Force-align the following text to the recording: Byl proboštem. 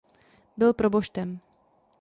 Byl 0.57 0.73
proboštem. 0.73 1.39